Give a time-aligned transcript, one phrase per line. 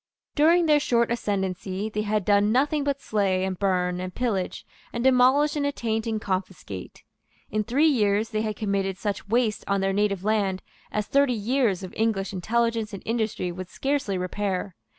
[0.33, 5.03] During their short ascendency they had done nothing but slay, and burn, and pillage, and
[5.03, 7.03] demolish, and attaint, and confiscate.
[7.51, 11.83] In three years they had committed such waste on their native land as thirty years
[11.83, 14.75] of English intelligence and industry would scarcely repair.